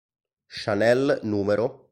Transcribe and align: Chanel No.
Chanel 0.49 1.19
No. 1.21 1.45